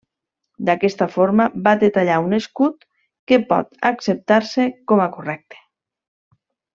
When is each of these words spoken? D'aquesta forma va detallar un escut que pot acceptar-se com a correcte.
D'aquesta 0.69 1.07
forma 1.15 1.45
va 1.67 1.73
detallar 1.83 2.15
un 2.29 2.33
escut 2.39 2.87
que 3.33 3.39
pot 3.53 3.69
acceptar-se 3.93 4.65
com 4.93 5.05
a 5.05 5.11
correcte. 5.19 5.61